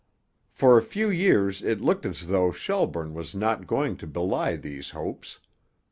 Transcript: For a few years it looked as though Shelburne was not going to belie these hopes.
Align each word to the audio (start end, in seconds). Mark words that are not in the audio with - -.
For 0.49 0.79
a 0.79 0.81
few 0.81 1.11
years 1.11 1.61
it 1.61 1.79
looked 1.79 2.07
as 2.07 2.25
though 2.25 2.51
Shelburne 2.51 3.13
was 3.13 3.35
not 3.35 3.67
going 3.67 3.97
to 3.97 4.07
belie 4.07 4.55
these 4.55 4.89
hopes. 4.89 5.39